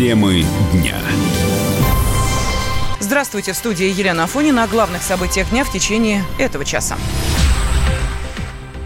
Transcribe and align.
Темы 0.00 0.46
дня. 0.72 0.96
Здравствуйте, 3.00 3.52
в 3.52 3.56
студии 3.56 3.84
Елена 3.84 4.24
Афонина 4.24 4.64
о 4.64 4.66
главных 4.66 5.02
событиях 5.02 5.50
дня 5.50 5.62
в 5.62 5.70
течение 5.70 6.24
этого 6.38 6.64
часа. 6.64 6.96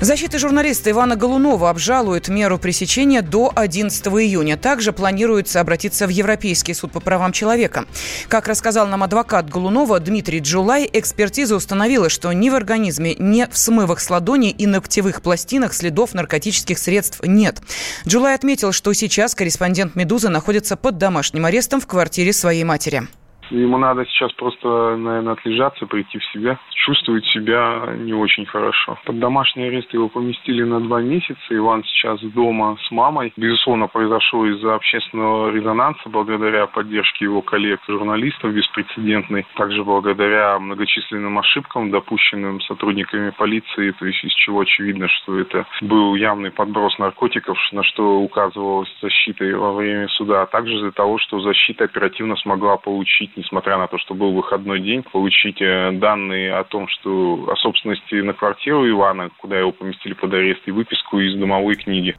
Защита 0.05 0.39
журналиста 0.39 0.91
Ивана 0.91 1.17
Голунова 1.17 1.71
обжалует 1.71 2.29
меру 2.29 2.59
пресечения 2.59 3.23
до 3.23 3.51
11 3.55 4.07
июня. 4.09 4.59
Также 4.59 4.93
планируется 4.93 5.61
обратиться 5.61 6.07
в 6.07 6.11
Европейский 6.11 6.75
суд 6.75 6.93
по 6.93 7.01
правам 7.01 7.33
человека. 7.33 7.87
Как 8.29 8.47
рассказал 8.47 8.87
нам 8.87 9.03
адвокат 9.03 9.49
Голунова 9.49 9.99
Дмитрий 10.01 10.41
Джулай, 10.41 10.91
экспертиза 10.93 11.57
установила, 11.57 12.11
что 12.11 12.31
ни 12.35 12.51
в 12.51 12.55
организме, 12.55 13.15
ни 13.19 13.47
в 13.51 13.57
смывах 13.57 13.99
с 13.99 14.11
ладони 14.11 14.51
и 14.51 14.67
ногтевых 14.67 15.23
пластинах 15.23 15.73
следов 15.73 16.13
наркотических 16.13 16.79
средств 16.79 17.21
нет. 17.25 17.63
Джулай 18.07 18.35
отметил, 18.35 18.73
что 18.73 18.93
сейчас 18.93 19.35
корреспондент 19.35 19.97
«Медузы» 19.97 20.29
находится 20.29 20.77
под 20.77 20.99
домашним 20.99 21.47
арестом 21.47 21.81
в 21.81 21.87
квартире 21.87 22.35
своей 22.35 22.65
матери. 22.65 23.09
Ему 23.51 23.79
надо 23.79 24.05
сейчас 24.07 24.33
просто, 24.33 24.97
наверное, 24.97 25.35
отлежаться, 25.35 25.87
прийти 25.87 26.19
в 26.19 26.25
себя. 26.27 26.59
Чувствует 26.71 27.25
себя 27.27 27.95
не 27.99 28.15
очень 28.15 28.47
хорошо. 28.47 28.99
Под 29.05 29.19
домашний 29.19 29.65
арест 29.65 29.93
его 29.93 30.09
поместили 30.09 30.63
на 30.63 30.81
два 30.81 31.01
месяца. 31.01 31.41
Иван 31.51 31.85
сейчас 31.85 32.21
дома 32.21 32.77
с 32.87 32.91
мамой. 32.91 33.33
Безусловно, 33.37 33.87
произошло 33.87 34.47
из-за 34.47 34.75
общественного 34.75 35.51
резонанса, 35.51 36.09
благодаря 36.09 36.67
поддержке 36.67 37.27
его 37.27 37.43
коллег, 37.43 37.81
журналистов 37.89 38.53
беспрецедентной. 38.53 39.47
Также 39.57 39.85
благодаря 39.85 40.59
многочисленным 40.59 41.39
ошибкам, 41.39 41.91
допущенным 41.91 42.61
сотрудниками 42.63 43.31
полиции, 43.31 43.91
то 43.93 44.07
есть 44.07 44.25
из 44.25 44.33
чего 44.35 44.61
очевидно, 44.61 45.09
что 45.09 45.39
это 45.39 45.67
был 45.81 46.15
явный 46.15 46.51
подброс 46.51 46.99
наркотиков, 46.99 47.59
на 47.73 47.83
что 47.83 48.21
указывалась 48.21 48.89
защита 49.01 49.45
во 49.57 49.73
время 49.73 50.09
суда, 50.09 50.43
а 50.43 50.47
также 50.47 50.77
из-за 50.77 50.93
того, 50.93 51.19
что 51.19 51.41
защита 51.41 51.85
оперативно 51.85 52.37
смогла 52.37 52.77
получить 52.77 53.34
несмотря 53.37 53.79
на 53.79 53.87
то, 53.87 53.99
что 53.99 54.15
был 54.15 54.33
выходной 54.33 54.81
день, 54.81 55.03
получить 55.03 55.61
э, 55.61 55.93
данные 55.93 56.55
о 56.55 56.65
том, 56.65 56.89
что 56.89 57.49
о 57.51 57.57
собственности 57.57 58.15
на 58.17 58.33
квартиру 58.33 58.89
Ивана, 58.89 59.31
куда 59.39 59.59
его 59.59 59.73
поместили 59.73 60.15
под 60.15 60.33
арест, 60.33 60.63
и 60.67 60.71
выписку 60.71 61.19
из 61.21 61.39
домовой 61.39 61.77
книги. 61.77 62.17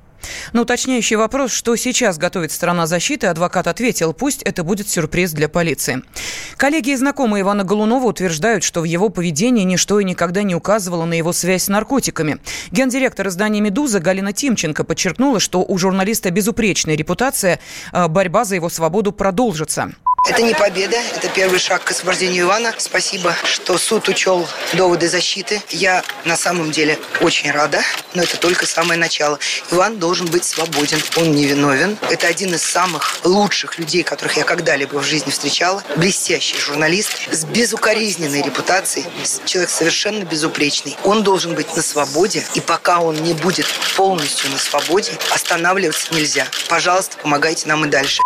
Но 0.54 0.62
уточняющий 0.62 1.16
вопрос, 1.16 1.52
что 1.52 1.76
сейчас 1.76 2.18
готовит 2.18 2.52
сторона 2.52 2.88
защиты, 2.88 3.28
адвокат 3.28 3.68
ответил, 3.68 4.14
пусть 4.14 4.42
это 4.44 4.64
будет 4.64 4.88
сюрприз 4.90 5.34
для 5.34 5.50
полиции. 5.50 6.02
Коллеги 6.58 6.92
и 6.92 6.96
знакомые 6.96 7.42
Ивана 7.42 7.64
Голунова 7.64 8.06
утверждают, 8.06 8.64
что 8.64 8.82
в 8.82 8.86
его 8.86 9.10
поведении 9.10 9.64
ничто 9.64 10.00
и 10.00 10.04
никогда 10.04 10.44
не 10.44 10.56
указывало 10.56 11.06
на 11.06 11.14
его 11.14 11.34
связь 11.34 11.64
с 11.64 11.68
наркотиками. 11.68 12.38
Гендиректор 12.72 13.28
издания 13.28 13.62
«Медуза» 13.62 14.00
Галина 14.00 14.34
Тимченко 14.34 14.84
подчеркнула, 14.84 15.40
что 15.40 15.64
у 15.68 15.78
журналиста 15.78 16.32
безупречная 16.32 16.96
репутация, 16.96 17.60
а 17.92 18.08
борьба 18.08 18.46
за 18.46 18.56
его 18.56 18.70
свободу 18.70 19.12
продолжится. 19.12 19.92
Это 20.28 20.42
не 20.42 20.56
победа, 20.56 20.98
это 21.16 21.30
первый 21.30 21.60
шаг 21.60 21.84
к 21.84 21.92
освобождению 21.92 22.46
Ивана. 22.46 22.74
Спасибо, 22.80 23.36
что 23.44 23.78
суд 23.78 24.10
учел 24.10 24.48
доводы 24.74 25.08
защиты. 25.08 25.62
Я 25.70 26.04
на 26.26 26.36
самом 26.36 26.72
деле 26.72 26.98
очень 27.22 27.52
рада, 27.52 27.84
но 28.16 28.24
это 28.24 28.38
только 28.38 28.66
самое 28.66 29.00
начало. 29.00 29.38
Иван 29.72 30.00
должен 30.00 30.26
быть 30.26 30.44
свободен, 30.44 30.98
он 31.18 31.32
невиновен. 31.32 31.96
Это 32.10 32.26
один 32.26 32.56
из 32.56 32.64
самых 32.64 33.20
лучших 33.24 33.78
людей, 33.78 34.02
которых 34.02 34.36
я 34.38 34.44
когда-либо 34.44 34.98
в 34.98 35.04
жизни 35.04 35.30
встречала. 35.30 35.84
Блестящий 35.96 36.58
журналист 36.58 37.12
с 37.32 37.46
безукоризненной 37.46 38.42
репутацией, 38.42 39.06
человек 39.46 39.70
совершенно 39.70 40.24
безупречный. 40.24 40.98
Он 41.04 41.22
должен 41.22 41.54
быть 41.54 41.76
на 41.76 41.84
свободе, 41.84 42.44
и 42.56 42.62
пока 42.62 43.00
он 43.00 43.16
не 43.22 43.34
будет 43.34 43.68
полностью 43.96 44.50
на 44.50 44.58
свободе, 44.58 45.12
останавливаться 45.30 46.16
нельзя. 46.16 46.48
Пожалуйста, 46.68 47.16
помогайте 47.22 47.68
нам 47.68 47.86
и 47.86 47.90
дальше. 47.90 48.24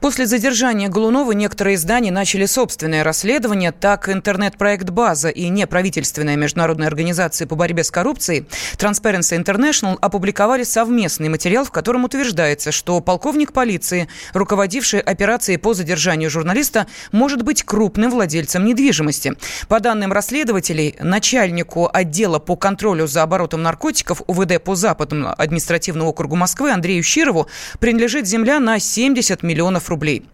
После 0.00 0.26
задержания 0.26 0.88
Голунова 0.88 1.32
некоторые 1.38 1.76
издания 1.76 2.10
начали 2.10 2.44
собственное 2.44 3.02
расследование. 3.02 3.72
Так, 3.72 4.10
интернет-проект 4.10 4.90
«База» 4.90 5.30
и 5.30 5.48
неправительственная 5.48 6.36
международная 6.36 6.88
организация 6.88 7.46
по 7.46 7.54
борьбе 7.54 7.84
с 7.84 7.90
коррупцией 7.90 8.46
Transparency 8.76 9.42
International 9.42 9.96
опубликовали 10.02 10.64
совместный 10.64 11.30
материал, 11.30 11.64
в 11.64 11.70
котором 11.70 12.04
утверждается, 12.04 12.72
что 12.72 13.00
полковник 13.00 13.52
полиции, 13.52 14.08
руководивший 14.34 15.00
операцией 15.00 15.56
по 15.56 15.72
задержанию 15.72 16.28
журналиста, 16.28 16.86
может 17.12 17.42
быть 17.42 17.62
крупным 17.62 18.10
владельцем 18.10 18.66
недвижимости. 18.66 19.32
По 19.68 19.80
данным 19.80 20.12
расследователей, 20.12 20.96
начальнику 21.00 21.88
отдела 21.90 22.38
по 22.38 22.56
контролю 22.56 23.06
за 23.06 23.22
оборотом 23.22 23.62
наркотиков 23.62 24.22
УВД 24.26 24.62
по 24.62 24.74
Западному 24.74 25.34
административному 25.38 26.10
округу 26.10 26.36
Москвы 26.36 26.72
Андрею 26.72 27.02
Щирову 27.02 27.48
принадлежит 27.78 28.26
земля 28.26 28.60
на 28.60 28.78
70 28.78 29.42
миллионов 29.42 29.88
рублей. 29.88 30.26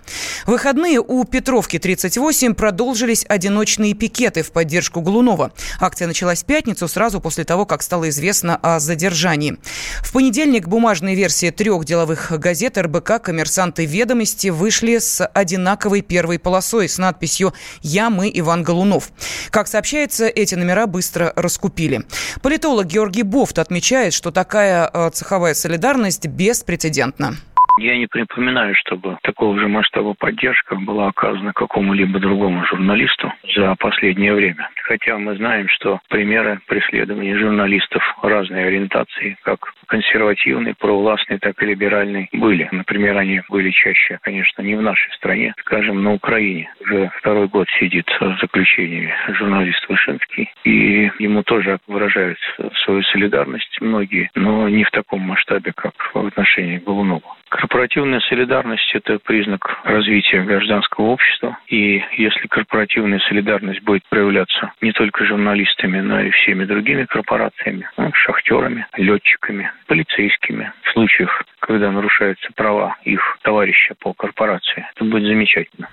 В 0.46 0.54
выходные 0.54 0.93
выходные 0.94 1.00
у 1.00 1.24
Петровки 1.24 1.78
38 1.78 2.54
продолжились 2.54 3.24
одиночные 3.28 3.94
пикеты 3.94 4.42
в 4.42 4.52
поддержку 4.52 5.00
Голунова. 5.00 5.52
Акция 5.80 6.08
началась 6.08 6.42
в 6.42 6.46
пятницу, 6.46 6.88
сразу 6.88 7.20
после 7.20 7.44
того, 7.44 7.66
как 7.66 7.82
стало 7.82 8.08
известно 8.08 8.56
о 8.56 8.80
задержании. 8.80 9.56
В 10.02 10.12
понедельник 10.12 10.68
бумажные 10.68 11.14
версии 11.14 11.50
трех 11.50 11.84
деловых 11.84 12.32
газет 12.38 12.78
РБК 12.78 13.22
«Коммерсант» 13.22 13.78
и 13.80 13.86
«Ведомости» 13.86 14.48
вышли 14.48 14.98
с 14.98 15.24
одинаковой 15.26 16.02
первой 16.02 16.38
полосой 16.38 16.88
с 16.88 16.98
надписью 16.98 17.52
«Я, 17.82 18.10
мы, 18.10 18.30
Иван 18.32 18.62
Голунов». 18.62 19.10
Как 19.50 19.68
сообщается, 19.68 20.26
эти 20.26 20.54
номера 20.54 20.86
быстро 20.86 21.32
раскупили. 21.36 22.04
Политолог 22.42 22.86
Георгий 22.86 23.22
Бофт 23.22 23.58
отмечает, 23.58 24.12
что 24.12 24.30
такая 24.30 24.90
э, 24.92 25.10
цеховая 25.12 25.54
солидарность 25.54 26.26
беспрецедентна. 26.26 27.36
Я 27.78 27.96
не 27.96 28.06
припоминаю, 28.06 28.74
чтобы 28.76 29.18
такого 29.22 29.58
же 29.58 29.66
масштаба 29.66 30.14
поддержка 30.14 30.76
была 30.76 31.08
оказана 31.08 31.52
какому-либо 31.52 32.20
другому 32.20 32.64
журналисту 32.66 33.32
за 33.56 33.74
последнее 33.74 34.32
время. 34.32 34.70
Хотя 34.84 35.18
мы 35.18 35.34
знаем, 35.36 35.68
что 35.68 36.00
примеры 36.08 36.60
преследования 36.66 37.36
журналистов 37.36 38.02
разной 38.22 38.66
ориентации, 38.66 39.36
как 39.42 39.74
консервативной, 39.86 40.74
провластной, 40.74 41.38
так 41.38 41.60
и 41.62 41.66
либеральной, 41.66 42.28
были. 42.32 42.68
Например, 42.70 43.18
они 43.18 43.42
были 43.48 43.70
чаще, 43.70 44.18
конечно, 44.22 44.62
не 44.62 44.76
в 44.76 44.82
нашей 44.82 45.12
стране, 45.14 45.52
скажем, 45.60 46.02
на 46.02 46.12
Украине. 46.12 46.72
Уже 46.80 47.10
второй 47.18 47.48
год 47.48 47.66
сидит 47.80 48.06
в 48.20 48.38
заключении 48.40 49.12
журналист 49.28 49.84
Вышинский, 49.88 50.50
и 50.64 51.10
ему 51.18 51.42
тоже 51.42 51.78
выражают 51.88 52.38
свою 52.84 53.02
солидарность 53.02 53.78
многие, 53.80 54.30
но 54.34 54.68
не 54.68 54.84
в 54.84 54.90
таком 54.90 55.20
масштабе, 55.20 55.72
как 55.74 55.94
в 56.14 56.26
отношении 56.26 56.78
Голунова. 56.78 57.36
Корпоративная 57.54 58.18
солидарность– 58.18 58.90
это 58.94 59.20
признак 59.20 59.78
развития 59.84 60.42
гражданского 60.42 61.04
общества. 61.04 61.56
И 61.68 62.02
если 62.16 62.48
корпоративная 62.48 63.20
солидарность 63.20 63.80
будет 63.82 64.02
проявляться 64.08 64.72
не 64.80 64.90
только 64.90 65.24
журналистами, 65.24 66.00
но 66.00 66.20
и 66.20 66.30
всеми 66.30 66.64
другими 66.64 67.04
корпорациями, 67.04 67.88
ну, 67.96 68.10
шахтерами, 68.12 68.88
летчиками, 68.96 69.70
полицейскими, 69.86 70.72
в 70.82 70.90
случаях, 70.90 71.44
когда 71.60 71.92
нарушаются 71.92 72.50
права 72.56 72.96
их 73.04 73.38
товарища 73.42 73.94
по 74.00 74.12
корпорации, 74.14 74.84
это 74.92 75.04
будет 75.04 75.22
замечательно. 75.22 75.88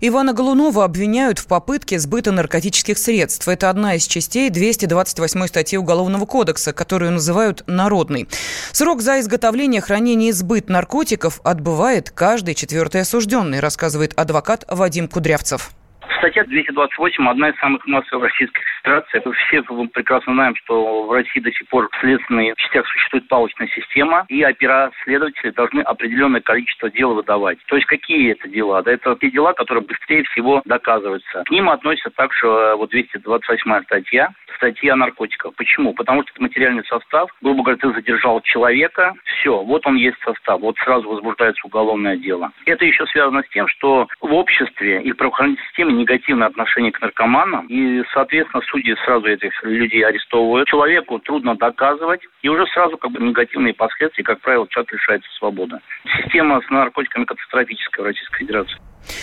Ивана 0.00 0.32
Голунова 0.32 0.84
обвиняют 0.84 1.38
в 1.38 1.46
попытке 1.46 1.98
сбыта 1.98 2.32
наркотических 2.32 2.96
средств. 2.96 3.46
Это 3.48 3.70
одна 3.70 3.94
из 3.94 4.06
частей 4.06 4.48
228 4.50 5.46
статьи 5.46 5.78
Уголовного 5.78 6.26
кодекса, 6.26 6.72
которую 6.72 7.12
называют 7.12 7.62
«народной». 7.66 8.28
Срок 8.72 9.02
за 9.02 9.20
изготовление, 9.20 9.80
хранение 9.80 10.30
и 10.30 10.32
сбыт 10.32 10.68
наркотиков 10.68 11.40
отбывает 11.44 12.10
каждый 12.10 12.54
четвертый 12.54 13.02
осужденный, 13.02 13.60
рассказывает 13.60 14.12
адвокат 14.18 14.64
Вадим 14.68 15.08
Кудрявцев. 15.08 15.72
Статья 16.18 16.44
228 16.44 17.28
одна 17.28 17.50
из 17.50 17.56
самых 17.58 17.86
массовых 17.86 18.24
российских 18.30 18.62
Федерации. 18.82 19.22
Все 19.46 19.62
прекрасно 19.92 20.34
знаем, 20.34 20.54
что 20.56 21.06
в 21.06 21.12
России 21.12 21.40
до 21.40 21.52
сих 21.52 21.68
пор 21.68 21.88
в 21.90 22.00
следственных 22.00 22.56
частях 22.56 22.86
существует 22.88 23.28
палочная 23.28 23.68
система, 23.68 24.24
и 24.28 24.44
опера-следователи 24.44 25.50
должны 25.50 25.80
определенное 25.80 26.40
количество 26.40 26.90
дел 26.90 27.14
выдавать. 27.14 27.58
То 27.66 27.76
есть 27.76 27.86
какие 27.86 28.32
это 28.32 28.48
дела? 28.48 28.82
Да 28.82 28.92
это 28.92 29.16
те 29.16 29.30
дела, 29.30 29.52
которые 29.52 29.84
быстрее 29.84 30.24
всего 30.24 30.62
доказываются. 30.64 31.44
К 31.44 31.50
ним 31.50 31.68
относится 31.70 32.10
также 32.10 32.46
э, 32.46 32.74
вот 32.74 32.90
228 32.90 33.84
статья, 33.84 34.30
статья 34.56 34.94
о. 34.94 35.50
Почему? 35.56 35.94
Потому 35.94 36.22
что 36.22 36.32
это 36.32 36.42
материальный 36.42 36.84
состав. 36.84 37.30
Грубо 37.40 37.62
говоря, 37.62 37.78
ты 37.78 37.92
задержал 37.92 38.40
человека, 38.42 39.14
все, 39.24 39.62
вот 39.62 39.86
он 39.86 39.96
есть 39.96 40.18
состав, 40.22 40.60
вот 40.60 40.76
сразу 40.78 41.08
возбуждается 41.08 41.66
уголовное 41.66 42.16
дело. 42.16 42.50
Это 42.66 42.84
еще 42.84 43.06
связано 43.06 43.42
с 43.42 43.48
тем, 43.50 43.68
что 43.68 44.08
в 44.20 44.32
обществе 44.32 45.02
и 45.02 45.12
в 45.12 45.16
правоохранительной 45.16 45.66
системе 45.68 45.99
негативное 46.00 46.48
отношение 46.48 46.92
к 46.92 47.00
наркоманам, 47.00 47.66
и, 47.66 48.02
соответственно, 48.12 48.62
судьи 48.70 48.94
сразу 49.04 49.26
этих 49.26 49.52
людей 49.62 50.04
арестовывают. 50.04 50.68
Человеку 50.68 51.18
трудно 51.18 51.56
доказывать, 51.56 52.20
и 52.42 52.48
уже 52.48 52.66
сразу 52.66 52.96
как 52.98 53.12
бы 53.12 53.20
негативные 53.20 53.74
последствия, 53.74 54.24
как 54.24 54.40
правило, 54.40 54.66
человек 54.68 54.92
лишается 54.92 55.30
свободы. 55.38 55.78
Система 56.22 56.60
с 56.60 56.70
наркотиками 56.70 57.24
катастрофическая 57.24 58.04
в 58.04 58.06
Российской 58.06 58.38
Федерации. 58.38 58.78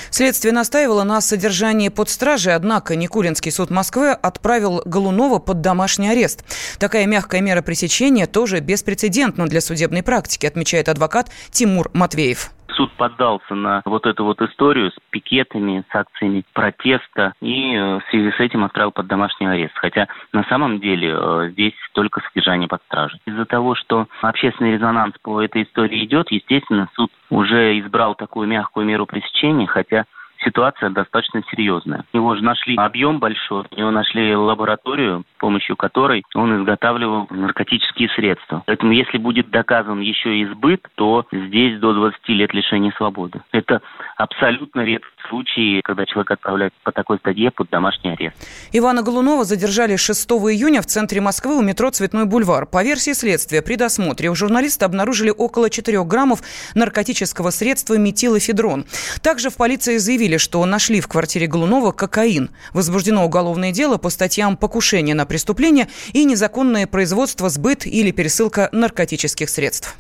Следствие 0.10 0.54
настаивало 0.54 1.04
на 1.04 1.22
содержании 1.22 1.90
под 1.90 2.10
стражей, 2.10 2.56
однако 2.56 2.96
Никулинский 2.96 3.52
суд 3.52 3.70
Москвы 3.70 4.12
отправил 4.12 4.82
Голунова 4.86 5.40
под 5.40 5.62
домашний 5.62 6.10
арест. 6.10 6.44
Такая 6.80 7.06
мягкая 7.06 7.42
мера 7.42 7.62
пресечения 7.62 8.26
тоже 8.26 8.60
беспрецедентна 8.60 9.46
для 9.48 9.62
судебной 9.62 10.04
практики, 10.04 10.46
отмечает 10.46 10.90
адвокат 10.90 11.30
Тимур 11.52 11.92
Матвеев 11.94 12.52
суд 12.78 12.92
поддался 12.92 13.56
на 13.56 13.82
вот 13.86 14.06
эту 14.06 14.24
вот 14.24 14.42
историю 14.42 14.92
с 14.92 14.96
пикетами, 15.10 15.84
с 15.92 15.96
акциями 15.96 16.44
протеста 16.54 17.34
и 17.42 17.74
э, 17.74 17.98
в 17.98 18.04
связи 18.10 18.32
с 18.32 18.40
этим 18.40 18.64
отправил 18.64 18.92
под 18.92 19.08
домашний 19.08 19.48
арест. 19.48 19.74
Хотя 19.76 20.08
на 20.32 20.44
самом 20.44 20.80
деле 20.80 21.18
э, 21.20 21.50
здесь 21.52 21.74
только 21.94 22.22
содержание 22.22 22.68
под 22.68 22.82
стражей. 22.84 23.20
Из-за 23.26 23.46
того, 23.46 23.74
что 23.76 24.08
общественный 24.22 24.74
резонанс 24.74 25.16
по 25.22 25.42
этой 25.42 25.64
истории 25.64 26.06
идет, 26.06 26.32
естественно, 26.32 26.88
суд 26.94 27.12
уже 27.32 27.80
избрал 27.80 28.14
такую 28.16 28.48
мягкую 28.48 28.86
меру 28.86 29.08
пресечения, 29.08 29.66
хотя 29.66 30.06
ситуация 30.44 30.90
достаточно 30.90 31.42
серьезная. 31.52 32.06
Его 32.14 32.36
же 32.36 32.44
нашли 32.44 32.76
объем 32.76 33.20
большой, 33.20 33.66
его 33.72 33.92
нашли 33.92 34.36
лабораторию, 34.36 35.24
с 35.36 35.40
помощью 35.40 35.76
которой 35.76 36.24
он 36.36 36.62
изготавливал 36.62 37.28
наркотические 37.30 38.10
средства. 38.10 38.64
Поэтому 38.66 38.92
если 38.92 39.18
будет 39.18 39.50
доказан 39.50 40.00
еще 40.00 40.38
и 40.38 40.46
сбыт, 40.46 40.86
то 40.96 41.26
здесь 41.32 41.80
до 41.80 41.94
20 41.94 42.30
лет 42.30 42.54
лишения 42.54 42.94
свободы. 42.98 43.42
Это 43.52 43.82
абсолютно 44.18 44.82
редкий 44.82 45.08
случай, 45.30 45.82
когда 45.84 46.06
человек 46.06 46.32
отправляют 46.32 46.74
по 46.84 46.92
такой 46.92 47.18
стадье 47.18 47.52
под 47.52 47.70
домашний 47.70 48.12
арест. 48.12 48.36
Ивана 48.72 49.04
Голунова 49.04 49.44
задержали 49.44 49.96
6 49.96 50.30
июня 50.30 50.82
в 50.82 50.86
центре 50.86 51.22
Москвы 51.22 51.58
у 51.58 51.62
метро 51.62 51.90
«Цветной 51.90 52.26
бульвар». 52.26 52.66
По 52.66 52.84
версии 52.84 53.14
следствия, 53.14 53.62
при 53.62 53.76
досмотре 53.76 54.30
у 54.30 54.36
журналиста 54.36 54.86
обнаружили 54.86 55.30
около 55.30 55.70
4 55.70 56.04
граммов 56.06 56.40
наркотического 56.76 57.50
средства 57.50 57.98
метилофедрон. 57.98 58.86
Также 59.22 59.50
в 59.50 59.58
полиции 59.58 59.98
заявили, 59.98 60.27
что 60.36 60.66
нашли 60.66 61.00
в 61.00 61.08
квартире 61.08 61.48
Голунова 61.48 61.94
кокаин. 61.94 62.50
Возбуждено 62.74 63.26
уголовное 63.26 63.72
дело 63.72 63.98
по 63.98 64.10
статьям 64.10 64.58
покушения 64.58 65.14
на 65.14 65.26
преступление 65.26 65.88
и 66.12 66.26
незаконное 66.26 66.88
производство, 66.88 67.48
сбыт 67.48 67.86
или 67.86 68.12
пересылка 68.12 68.68
наркотических 68.74 69.50
средств. 69.50 69.96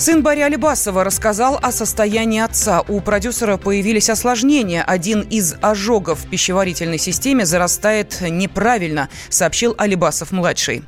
Сын 0.00 0.22
Барри 0.22 0.40
Алибасова 0.40 1.04
рассказал 1.04 1.58
о 1.60 1.70
состоянии 1.72 2.40
отца. 2.40 2.82
У 2.88 3.00
продюсера 3.02 3.58
появились 3.58 4.08
осложнения. 4.08 4.82
Один 4.82 5.20
из 5.20 5.56
ожогов 5.60 6.20
в 6.20 6.30
пищеварительной 6.30 6.96
системе 6.96 7.44
зарастает 7.44 8.18
неправильно, 8.22 9.10
сообщил 9.28 9.74
Алибасов-младший. 9.76 10.84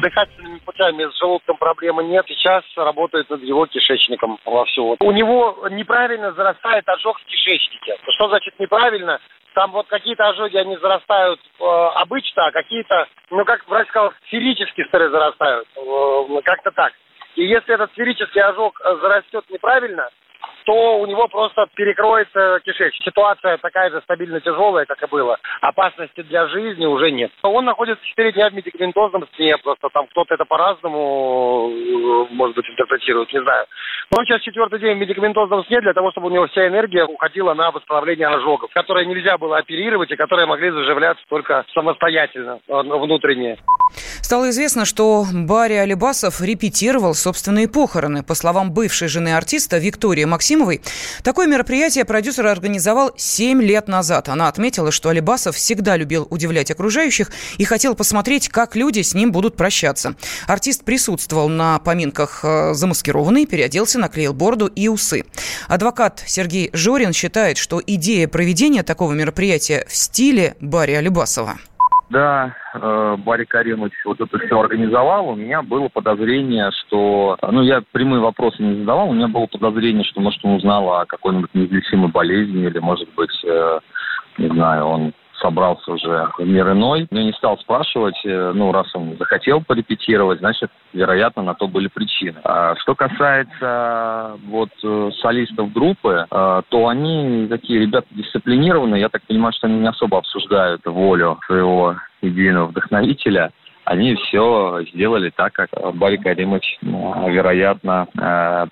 Дыхательными 0.00 0.43
путями, 0.64 1.10
с 1.10 1.18
желудком 1.18 1.56
проблемы 1.56 2.04
нет. 2.04 2.24
Сейчас 2.28 2.64
работает 2.76 3.30
над 3.30 3.42
его 3.42 3.66
кишечником 3.66 4.38
вовсю. 4.44 4.96
У 5.00 5.12
него 5.12 5.66
неправильно 5.70 6.32
зарастает 6.32 6.88
ожог 6.88 7.18
в 7.20 7.24
кишечнике. 7.24 7.96
Что 8.08 8.28
значит 8.28 8.58
неправильно? 8.58 9.20
Там 9.54 9.70
вот 9.70 9.86
какие-то 9.86 10.28
ожоги, 10.28 10.56
они 10.56 10.76
зарастают 10.78 11.40
э, 11.60 11.64
обычно, 11.64 12.46
а 12.46 12.50
какие-то, 12.50 13.06
ну, 13.30 13.44
как 13.44 13.66
врач 13.68 13.86
сказал, 13.88 14.12
сферически 14.26 14.84
стали 14.88 15.08
зарастают. 15.08 15.68
Э, 15.76 16.40
как-то 16.42 16.72
так. 16.72 16.92
И 17.36 17.44
если 17.44 17.74
этот 17.74 17.92
сферический 17.92 18.42
ожог 18.42 18.80
э, 18.84 18.96
зарастет 19.00 19.44
неправильно, 19.50 20.08
то 20.64 20.98
у 20.98 21.06
него 21.06 21.28
просто 21.28 21.66
перекроется 21.74 22.60
кишечник. 22.64 23.04
Ситуация 23.04 23.58
такая 23.58 23.90
же 23.90 24.00
стабильно 24.02 24.40
тяжелая, 24.40 24.86
как 24.86 25.02
и 25.02 25.06
было. 25.06 25.38
Опасности 25.60 26.22
для 26.22 26.46
жизни 26.48 26.86
уже 26.86 27.10
нет. 27.10 27.30
Он 27.42 27.64
находится 27.64 28.04
4 28.04 28.32
дня 28.32 28.50
в 28.50 28.54
медикаментозном 28.54 29.28
сне, 29.36 29.56
просто 29.58 29.88
там 29.92 30.06
кто-то 30.08 30.34
это 30.34 30.44
по-разному, 30.44 31.70
э, 31.70 32.34
может 32.34 32.56
быть, 32.56 32.68
интерпретирует, 32.68 33.32
не 33.32 33.42
знаю. 33.42 33.66
Но 34.10 34.18
он 34.20 34.26
сейчас 34.26 34.42
четвертый 34.42 34.80
день 34.80 34.96
в 34.96 35.00
медикаментозном 35.00 35.64
сне 35.66 35.80
для 35.80 35.92
того, 35.92 36.10
чтобы 36.12 36.28
у 36.28 36.30
него 36.30 36.46
вся 36.48 36.66
энергия 36.66 37.04
уходила 37.04 37.54
на 37.54 37.70
восстановление 37.70 38.28
ожогов, 38.28 38.70
которые 38.72 39.06
нельзя 39.06 39.38
было 39.38 39.58
оперировать 39.58 40.10
и 40.10 40.16
которые 40.16 40.46
могли 40.46 40.70
заживляться 40.70 41.24
только 41.28 41.64
самостоятельно, 41.74 42.60
внутренние. 42.68 43.58
Стало 44.22 44.50
известно, 44.50 44.84
что 44.84 45.24
Барри 45.32 45.74
Алибасов 45.74 46.40
репетировал 46.40 47.14
собственные 47.14 47.68
похороны. 47.68 48.22
По 48.22 48.34
словам 48.34 48.72
бывшей 48.72 49.08
жены 49.08 49.36
артиста 49.36 49.78
Виктории 49.78 50.24
Максимовой, 50.54 50.82
такое 51.24 51.48
мероприятие 51.48 52.04
продюсер 52.04 52.46
организовал 52.46 53.12
7 53.16 53.60
лет 53.60 53.88
назад. 53.88 54.28
Она 54.28 54.46
отметила, 54.46 54.92
что 54.92 55.08
Алибасов 55.08 55.56
всегда 55.56 55.96
любил 55.96 56.28
удивлять 56.30 56.70
окружающих 56.70 57.32
и 57.58 57.64
хотел 57.64 57.96
посмотреть, 57.96 58.48
как 58.48 58.76
люди 58.76 59.02
с 59.02 59.14
ним 59.14 59.32
будут 59.32 59.56
прощаться. 59.56 60.14
Артист 60.46 60.84
присутствовал 60.84 61.48
на 61.48 61.80
поминках 61.80 62.44
э, 62.44 62.72
замаскированный, 62.74 63.46
переоделся, 63.46 63.98
наклеил 63.98 64.32
бороду 64.32 64.66
и 64.66 64.86
усы. 64.86 65.24
Адвокат 65.66 66.22
Сергей 66.24 66.70
Жорин 66.72 67.12
считает, 67.12 67.56
что 67.58 67.82
идея 67.84 68.28
проведения 68.28 68.84
такого 68.84 69.12
мероприятия 69.12 69.86
в 69.88 69.96
стиле 69.96 70.54
Барри 70.60 70.92
Алибасова– 70.92 71.58
когда 72.08 72.54
э, 72.74 73.16
Барри 73.18 73.44
Каримович 73.44 73.94
вот 74.04 74.20
это 74.20 74.38
все 74.38 74.60
организовал, 74.60 75.30
у 75.30 75.36
меня 75.36 75.62
было 75.62 75.88
подозрение, 75.88 76.70
что... 76.70 77.36
Ну, 77.42 77.62
я 77.62 77.82
прямые 77.92 78.20
вопросы 78.20 78.62
не 78.62 78.80
задавал, 78.80 79.10
у 79.10 79.14
меня 79.14 79.28
было 79.28 79.46
подозрение, 79.46 80.04
что, 80.04 80.20
может, 80.20 80.44
он 80.44 80.54
узнал 80.54 80.92
о 80.92 81.06
какой-нибудь 81.06 81.54
неизлечимой 81.54 82.10
болезни, 82.10 82.66
или, 82.66 82.78
может 82.78 83.08
быть, 83.14 83.44
э, 83.44 83.80
не 84.38 84.48
знаю, 84.48 84.84
он 84.84 85.12
собрался 85.44 85.92
уже 85.92 86.30
в 86.38 86.44
мир 86.44 86.72
иной. 86.72 87.06
Я 87.10 87.22
не 87.22 87.32
стал 87.32 87.58
спрашивать, 87.58 88.18
э, 88.24 88.52
ну, 88.54 88.72
раз 88.72 88.86
он 88.94 89.16
захотел 89.18 89.60
порепетировать, 89.60 90.38
значит, 90.38 90.70
вероятно, 90.94 91.42
на 91.42 91.54
то 91.54 91.68
были 91.68 91.88
причины. 91.88 92.38
А 92.44 92.74
что 92.76 92.94
касается 92.94 94.38
вот 94.46 94.70
э, 94.82 95.10
солистов 95.20 95.72
группы, 95.72 96.26
э, 96.30 96.62
то 96.68 96.88
они 96.88 97.46
такие 97.48 97.80
ребята 97.80 98.06
дисциплинированные. 98.10 99.02
Я 99.02 99.08
так 99.10 99.22
понимаю, 99.22 99.52
что 99.52 99.66
они 99.66 99.80
не 99.80 99.88
особо 99.88 100.18
обсуждают 100.18 100.80
волю 100.86 101.38
своего 101.46 101.96
идейного 102.22 102.66
вдохновителя 102.66 103.52
они 103.84 104.14
все 104.14 104.80
сделали 104.92 105.30
так, 105.34 105.52
как 105.52 105.70
Барри 105.94 106.16
Каримович, 106.16 106.78
вероятно, 106.82 108.06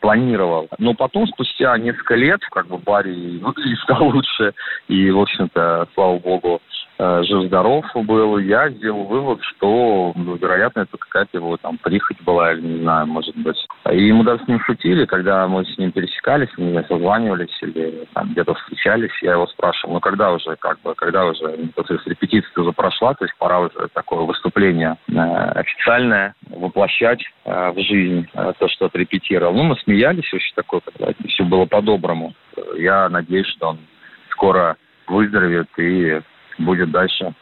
планировал. 0.00 0.68
Но 0.78 0.94
потом, 0.94 1.26
спустя 1.26 1.76
несколько 1.78 2.14
лет, 2.14 2.40
как 2.50 2.66
бы 2.68 2.78
Барри 2.78 3.38
выглядит 3.38 3.78
стал 3.80 4.04
лучше, 4.08 4.52
и, 4.88 5.10
в 5.10 5.20
общем-то, 5.20 5.88
слава 5.94 6.18
богу, 6.18 6.60
Э, 6.62 6.81
жив-здоров 7.22 7.84
был, 7.94 8.38
я 8.38 8.70
сделал 8.70 9.04
вывод, 9.04 9.40
что, 9.42 10.12
ну, 10.14 10.36
вероятно, 10.36 10.80
это 10.80 10.96
какая-то 10.96 11.38
его 11.38 11.56
там 11.56 11.78
прихоть 11.78 12.20
была, 12.22 12.52
или 12.52 12.60
не 12.60 12.82
знаю, 12.82 13.06
может 13.06 13.36
быть. 13.36 13.56
И 13.90 14.12
мы 14.12 14.24
даже 14.24 14.44
с 14.44 14.48
ним 14.48 14.60
шутили, 14.60 15.04
когда 15.04 15.48
мы 15.48 15.64
с 15.64 15.78
ним 15.78 15.92
пересекались, 15.92 16.50
мы 16.56 16.84
созванивались 16.88 17.56
или 17.62 18.06
там 18.14 18.32
где-то 18.32 18.54
встречались, 18.54 19.10
я 19.22 19.32
его 19.32 19.46
спрашивал, 19.46 19.94
ну 19.94 20.00
когда 20.00 20.32
уже, 20.32 20.56
как 20.56 20.80
бы, 20.82 20.94
когда 20.94 21.26
уже, 21.26 21.56
то 21.74 21.84
есть 21.88 22.06
репетиция 22.06 22.62
уже 22.62 22.72
прошла, 22.72 23.14
то 23.14 23.24
есть 23.24 23.36
пора 23.38 23.60
уже 23.60 23.88
такое 23.92 24.20
выступление 24.20 24.96
э, 25.08 25.14
официальное 25.14 26.34
воплощать 26.50 27.22
э, 27.44 27.70
в 27.70 27.78
жизнь 27.80 28.28
э, 28.34 28.52
то, 28.58 28.68
что 28.68 28.86
отрепетировал. 28.86 29.54
Ну, 29.54 29.64
мы 29.64 29.76
смеялись 29.76 30.32
очень 30.32 30.54
такое, 30.54 30.80
когда 30.80 31.12
все 31.28 31.44
было 31.44 31.66
по-доброму. 31.66 32.34
Я 32.76 33.08
надеюсь, 33.08 33.46
что 33.48 33.68
он 33.68 33.78
скоро 34.30 34.76
выздоровеет 35.06 35.68
и 35.78 36.20
будет 36.62 36.90
дальше 36.90 37.34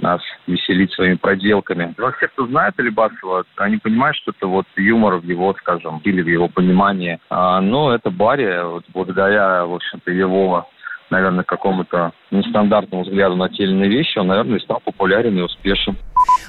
нас 0.00 0.20
веселить 0.46 0.92
своими 0.92 1.14
проделками. 1.14 1.94
Но 1.98 2.12
все, 2.12 2.28
кто 2.28 2.46
знает 2.46 2.74
Алибасова, 2.78 3.44
они 3.56 3.76
понимают, 3.76 4.16
что 4.16 4.32
это 4.32 4.46
вот 4.46 4.66
юмор 4.76 5.16
в 5.16 5.24
его, 5.24 5.54
скажем, 5.58 6.00
или 6.04 6.22
в 6.22 6.28
его 6.28 6.48
понимании. 6.48 7.18
А, 7.30 7.60
но 7.60 7.94
это 7.94 8.10
Барри, 8.10 8.64
вот 8.64 8.84
благодаря, 8.92 9.66
в 9.66 9.74
общем-то, 9.74 10.10
его 10.10 10.66
наверное, 11.12 11.44
какому-то 11.44 12.12
нестандартному 12.30 13.04
взгляду 13.04 13.36
на 13.36 13.48
те 13.50 13.64
или 13.64 13.72
иные 13.72 13.90
вещи, 13.90 14.18
он, 14.18 14.28
наверное, 14.28 14.58
стал 14.60 14.80
популярен 14.80 15.38
и 15.38 15.42
успешен. 15.42 15.96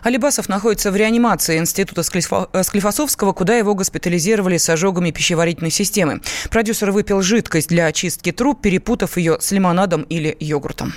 Алибасов 0.03 0.50
находится 0.50 0.92
в 0.92 0.96
реанимации 0.96 1.58
Института 1.58 2.01
Склифосовского, 2.03 3.34
куда 3.34 3.56
его 3.56 3.75
госпитализировали 3.75 4.58
с 4.58 4.70
ожогами 4.70 5.12
пищеварительной 5.12 5.72
системы. 5.72 6.22
Продюсер 6.50 6.92
выпил 6.92 7.22
жидкость 7.22 7.70
для 7.70 7.88
очистки 7.88 8.32
труб, 8.32 8.62
перепутав 8.62 9.18
ее 9.18 9.39
с 9.39 9.51
лимонадом 9.51 10.03
или 10.03 10.36
йогуртом. 10.39 10.94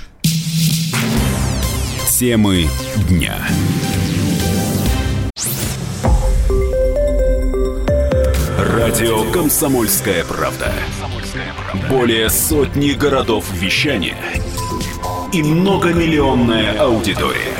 Темы 2.18 2.66
дня. 3.10 3.46
Радио 8.58 9.30
«Комсомольская 9.32 10.24
правда». 10.24 10.72
Более 11.90 12.30
сотни 12.30 12.92
городов 12.92 13.44
вещания 13.52 14.16
и 15.30 15.42
многомиллионная 15.42 16.80
аудитория. 16.80 17.54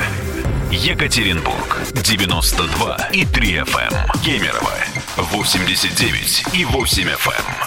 Екатеринбург 0.71 1.77
92 1.93 3.09
и 3.13 3.25
3 3.25 3.57
FM. 3.57 3.93
Эм. 3.93 4.21
Кемерово 4.23 4.73
89 5.17 6.45
и 6.55 6.65
8 6.65 7.03
FM. 7.03 7.66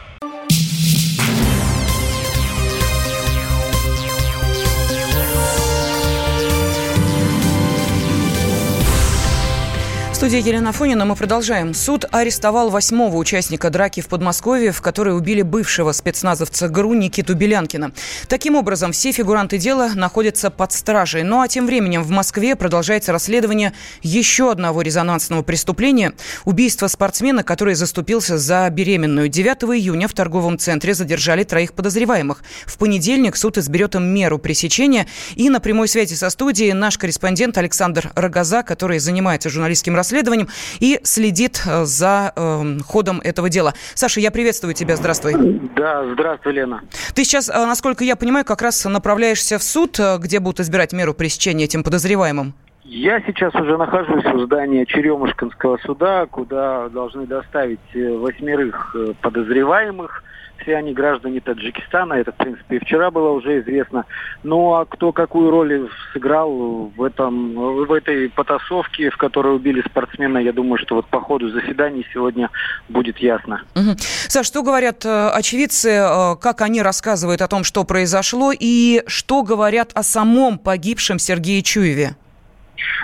Студии 10.21 10.47
Елена 10.47 10.71
Фонина 10.71 11.03
мы 11.03 11.15
продолжаем. 11.15 11.73
Суд 11.73 12.05
арестовал 12.11 12.69
восьмого 12.69 13.17
участника 13.17 13.71
драки 13.71 14.01
в 14.01 14.07
Подмосковье, 14.07 14.71
в 14.71 14.79
которой 14.79 15.17
убили 15.17 15.41
бывшего 15.41 15.93
спецназовца 15.93 16.69
ГРУ 16.69 16.93
Никиту 16.93 17.33
Белянкина. 17.33 17.91
Таким 18.27 18.55
образом, 18.55 18.91
все 18.91 19.13
фигуранты 19.13 19.57
дела 19.57 19.93
находятся 19.95 20.51
под 20.51 20.73
стражей. 20.73 21.23
Ну 21.23 21.41
а 21.41 21.47
тем 21.47 21.65
временем 21.65 22.03
в 22.03 22.11
Москве 22.11 22.55
продолжается 22.55 23.11
расследование 23.11 23.73
еще 24.03 24.51
одного 24.51 24.83
резонансного 24.83 25.41
преступления– 25.41 26.13
убийства 26.45 26.85
спортсмена, 26.85 27.43
который 27.43 27.73
заступился 27.73 28.37
за 28.37 28.69
беременную. 28.69 29.27
9 29.27 29.63
июня 29.75 30.07
в 30.07 30.13
торговом 30.13 30.59
центре 30.59 30.93
задержали 30.93 31.43
троих 31.43 31.73
подозреваемых. 31.73 32.43
В 32.67 32.77
понедельник 32.77 33.35
суд 33.35 33.57
изберет 33.57 33.95
им 33.95 34.03
меру 34.03 34.37
пресечения. 34.37 35.07
И 35.35 35.49
на 35.49 35.59
прямой 35.59 35.87
связи 35.87 36.13
со 36.13 36.29
студией 36.29 36.73
наш 36.73 36.99
корреспондент 36.99 37.57
Александр 37.57 38.11
Рогоза, 38.13 38.61
который 38.61 38.99
занимается 38.99 39.49
журналистским 39.49 39.95
расследованием 39.95 40.10
расследованием 40.11 40.47
и 40.79 40.99
следит 41.03 41.63
э, 41.65 41.85
за 41.85 42.33
э, 42.35 42.79
ходом 42.85 43.21
этого 43.21 43.49
дела. 43.49 43.73
Саша, 43.95 44.19
я 44.19 44.31
приветствую 44.31 44.73
тебя. 44.73 44.95
Здравствуй. 44.97 45.33
Да, 45.75 46.05
здравствуй, 46.13 46.53
Лена. 46.53 46.81
Ты 47.15 47.23
сейчас, 47.23 47.49
э, 47.49 47.53
насколько 47.53 48.03
я 48.03 48.15
понимаю, 48.15 48.45
как 48.45 48.61
раз 48.61 48.83
направляешься 48.85 49.57
в 49.57 49.63
суд, 49.63 49.99
э, 49.99 50.17
где 50.19 50.39
будут 50.39 50.59
избирать 50.59 50.93
меру 50.93 51.13
пресечения 51.13 51.65
этим 51.65 51.83
подозреваемым. 51.83 52.53
Я 52.83 53.21
сейчас 53.21 53.55
уже 53.55 53.77
нахожусь 53.77 54.25
в 54.25 54.45
здании 54.45 54.83
Черемушкинского 54.83 55.77
суда, 55.85 56.25
куда 56.25 56.89
должны 56.89 57.25
доставить 57.25 57.79
восьмерых 57.93 58.95
подозреваемых 59.21 60.23
все 60.61 60.75
они 60.75 60.93
граждане 60.93 61.39
Таджикистана, 61.39 62.13
это, 62.13 62.31
в 62.31 62.35
принципе, 62.35 62.77
и 62.77 62.79
вчера 62.79 63.11
было 63.11 63.31
уже 63.31 63.61
известно. 63.61 64.05
Ну, 64.43 64.73
а 64.73 64.85
кто 64.85 65.11
какую 65.11 65.49
роль 65.51 65.89
сыграл 66.13 66.91
в, 66.95 67.03
этом, 67.03 67.53
в 67.53 67.91
этой 67.91 68.29
потасовке, 68.29 69.09
в 69.09 69.17
которой 69.17 69.55
убили 69.55 69.81
спортсмена, 69.81 70.37
я 70.37 70.53
думаю, 70.53 70.77
что 70.77 70.95
вот 70.95 71.05
по 71.07 71.19
ходу 71.19 71.49
заседаний 71.49 72.05
сегодня 72.13 72.49
будет 72.89 73.17
ясно. 73.17 73.63
Угу. 73.75 73.97
Саш, 73.97 74.45
что 74.45 74.63
говорят 74.63 75.05
э, 75.05 75.29
очевидцы, 75.29 75.89
э, 75.89 76.35
как 76.41 76.61
они 76.61 76.81
рассказывают 76.81 77.41
о 77.41 77.47
том, 77.47 77.63
что 77.63 77.83
произошло, 77.83 78.51
и 78.57 79.03
что 79.07 79.43
говорят 79.43 79.91
о 79.93 80.03
самом 80.03 80.57
погибшем 80.57 81.19
Сергее 81.19 81.61
Чуеве? 81.61 82.15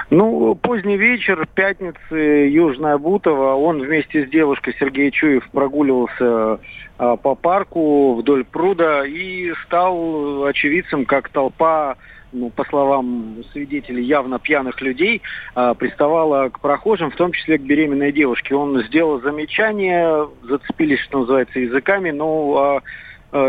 Ну, 0.09 0.55
поздний 0.55 0.97
вечер, 0.97 1.47
пятницы, 1.53 2.15
Южная 2.15 2.97
Бутова. 2.97 3.55
Он 3.55 3.81
вместе 3.81 4.25
с 4.25 4.29
девушкой 4.29 4.75
Сергей 4.79 5.11
Чуев 5.11 5.47
прогуливался 5.51 6.59
а, 6.97 7.15
по 7.17 7.35
парку 7.35 8.15
вдоль 8.15 8.45
пруда 8.45 9.05
и 9.05 9.53
стал 9.65 10.45
очевидцем, 10.45 11.05
как 11.05 11.29
толпа 11.29 11.97
ну, 12.31 12.49
по 12.49 12.65
словам 12.65 13.37
свидетелей, 13.51 14.03
явно 14.03 14.39
пьяных 14.39 14.81
людей, 14.81 15.21
э, 15.55 15.73
приставала 15.77 16.49
к 16.49 16.59
прохожим, 16.59 17.09
в 17.11 17.15
том 17.15 17.31
числе 17.31 17.57
к 17.57 17.61
беременной 17.61 18.11
девушке. 18.11 18.55
Он 18.55 18.81
сделал 18.83 19.21
замечание, 19.21 20.27
зацепились, 20.43 20.99
что 21.01 21.19
называется, 21.19 21.59
языками, 21.59 22.11
но 22.11 22.81
э, 22.83 22.87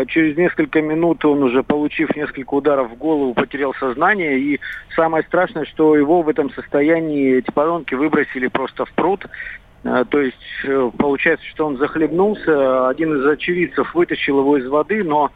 через 0.07 0.37
несколько 0.37 0.81
минут 0.81 1.23
он 1.23 1.43
уже, 1.43 1.63
получив 1.63 2.15
несколько 2.15 2.53
ударов 2.53 2.91
в 2.91 2.97
голову, 2.97 3.33
потерял 3.33 3.73
сознание. 3.75 4.39
И 4.39 4.59
самое 4.95 5.23
страшное, 5.23 5.65
что 5.65 5.95
его 5.95 6.21
в 6.21 6.29
этом 6.29 6.51
состоянии 6.51 7.37
эти 7.37 7.51
подонки 7.51 7.95
выбросили 7.95 8.47
просто 8.47 8.85
в 8.85 8.91
пруд. 8.91 9.25
А, 9.83 10.03
то 10.03 10.19
есть 10.19 10.37
э, 10.65 10.91
получается, 10.97 11.45
что 11.47 11.65
он 11.65 11.77
захлебнулся. 11.77 12.89
Один 12.89 13.15
из 13.17 13.25
очевидцев 13.25 13.95
вытащил 13.95 14.39
его 14.39 14.57
из 14.57 14.67
воды, 14.67 15.03
но 15.03 15.31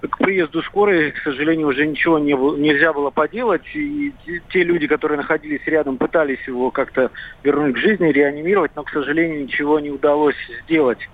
к 0.00 0.18
приезду 0.18 0.62
скорой, 0.62 1.12
к 1.12 1.18
сожалению, 1.18 1.68
уже 1.68 1.86
ничего 1.86 2.18
не, 2.18 2.32
нельзя 2.32 2.92
было 2.92 3.10
поделать. 3.10 3.62
И 3.74 4.12
те 4.50 4.64
люди, 4.64 4.86
которые 4.86 5.18
находились 5.18 5.64
рядом, 5.66 5.98
пытались 5.98 6.40
его 6.46 6.70
как-то 6.70 7.10
вернуть 7.42 7.74
к 7.74 7.78
жизни, 7.78 8.08
реанимировать, 8.08 8.72
но, 8.74 8.82
к 8.82 8.90
сожалению, 8.90 9.42
ничего 9.42 9.78
не 9.78 9.90
удалось 9.90 10.36
сделать. 10.64 11.08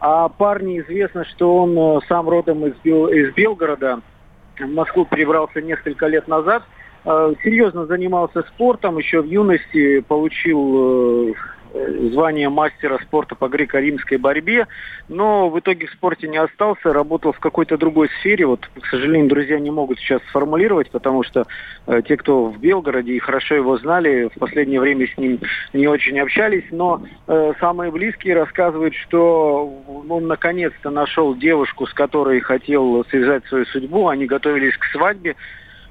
А 0.00 0.28
парни 0.30 0.80
известно, 0.80 1.24
что 1.26 1.58
он 1.58 1.78
э, 1.78 2.00
сам 2.08 2.28
родом 2.28 2.66
из, 2.66 2.74
Бел, 2.82 3.08
из 3.08 3.34
Белгорода, 3.34 4.00
в 4.58 4.66
Москву 4.66 5.04
перебрался 5.04 5.60
несколько 5.60 6.06
лет 6.06 6.26
назад. 6.26 6.62
Э, 7.04 7.34
серьезно 7.44 7.84
занимался 7.84 8.42
спортом, 8.54 8.96
еще 8.96 9.20
в 9.20 9.26
юности 9.26 10.00
получил 10.00 11.34
звание 11.72 12.48
мастера 12.48 12.98
спорта 13.02 13.34
по 13.34 13.48
греко-римской 13.48 14.18
борьбе, 14.18 14.66
но 15.08 15.48
в 15.48 15.58
итоге 15.58 15.86
в 15.86 15.90
спорте 15.90 16.28
не 16.28 16.38
остался, 16.38 16.92
работал 16.92 17.32
в 17.32 17.38
какой-то 17.38 17.76
другой 17.76 18.08
сфере. 18.20 18.46
Вот, 18.46 18.68
к 18.80 18.86
сожалению, 18.86 19.28
друзья 19.28 19.58
не 19.58 19.70
могут 19.70 19.98
сейчас 19.98 20.20
сформулировать, 20.28 20.90
потому 20.90 21.22
что 21.22 21.46
э, 21.86 22.02
те, 22.06 22.16
кто 22.16 22.46
в 22.46 22.58
Белгороде 22.58 23.12
и 23.12 23.18
хорошо 23.18 23.54
его 23.54 23.78
знали, 23.78 24.30
в 24.34 24.38
последнее 24.38 24.80
время 24.80 25.06
с 25.06 25.16
ним 25.16 25.40
не 25.72 25.86
очень 25.86 26.18
общались, 26.18 26.64
но 26.70 27.02
э, 27.26 27.52
самые 27.60 27.90
близкие 27.90 28.34
рассказывают, 28.34 28.94
что 28.94 29.66
он 30.08 30.26
наконец-то 30.26 30.90
нашел 30.90 31.34
девушку, 31.34 31.86
с 31.86 31.92
которой 31.92 32.40
хотел 32.40 33.04
связать 33.10 33.44
свою 33.46 33.66
судьбу, 33.66 34.08
они 34.08 34.26
готовились 34.26 34.76
к 34.76 34.84
свадьбе, 34.86 35.36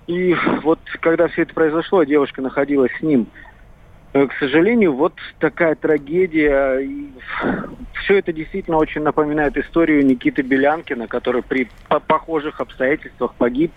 и 0.08 0.36
вот 0.64 0.80
когда 1.02 1.28
все 1.28 1.44
это 1.44 1.54
произошло, 1.54 2.04
девушка 2.04 2.42
находилась 2.42 2.92
с 2.98 3.02
ним. 3.02 3.28
Э, 3.32 3.49
к 4.14 4.32
сожалению, 4.40 4.94
вот 4.94 5.14
такая 5.40 5.76
трагедия. 5.76 6.88
Все 8.04 8.18
это 8.18 8.34
действительно 8.34 8.78
очень 8.78 9.02
напоминает 9.02 9.56
историю 9.58 10.06
Никиты 10.06 10.42
Белянкина, 10.42 11.08
который 11.08 11.44
при 11.44 11.70
похожих 12.08 12.60
обстоятельствах 12.60 13.36
погиб. 13.36 13.72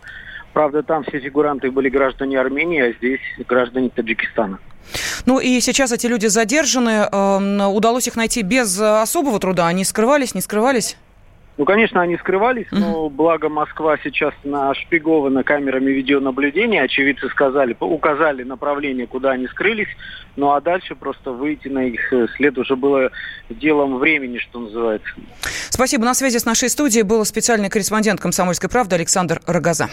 Правда, 0.53 0.83
там 0.83 1.05
все 1.05 1.19
фигуранты 1.19 1.71
были 1.71 1.89
граждане 1.89 2.39
Армении, 2.39 2.81
а 2.81 2.93
здесь 2.93 3.21
граждане 3.47 3.91
Таджикистана. 3.91 4.59
Ну 5.27 5.39
и 5.39 5.61
сейчас 5.61 5.93
эти 5.93 6.07
люди 6.07 6.27
задержаны. 6.27 7.09
Эм, 7.11 7.61
удалось 7.75 8.07
их 8.09 8.17
найти 8.17 8.43
без 8.43 8.79
особого 8.81 9.39
труда. 9.39 9.69
Они 9.69 9.85
скрывались, 9.85 10.35
не 10.35 10.41
скрывались? 10.41 10.97
Ну, 11.63 11.67
конечно, 11.67 12.03
они 12.03 12.17
скрывались, 12.17 12.67
но 12.73 13.09
благо 13.09 13.49
Москва 13.49 13.97
сейчас 14.03 14.35
нашпигована 14.43 15.45
камерами 15.45 15.93
видеонаблюдения. 15.93 16.83
Очевидцы 16.83 17.29
сказали, 17.29 17.77
указали 17.79 18.43
направление, 18.43 19.07
куда 19.07 19.31
они 19.31 19.47
скрылись. 19.47 19.87
Ну 20.35 20.51
а 20.51 20.61
дальше 20.61 20.97
просто 20.97 21.31
выйти 21.31 21.69
на 21.69 21.85
их 21.85 22.13
след 22.35 22.59
уже 22.59 22.75
было 22.75 23.13
делом 23.49 23.99
времени, 23.99 24.39
что 24.39 24.59
называется. 24.59 25.09
Спасибо. 25.71 26.05
На 26.05 26.15
связи 26.15 26.39
с 26.39 26.47
нашей 26.47 26.69
студией 26.69 27.05
был 27.05 27.25
специальный 27.25 27.71
корреспондент 27.71 28.21
«Комсомольской 28.21 28.69
правды» 28.69 28.97
Александр 28.97 29.41
Рогоза. 29.47 29.89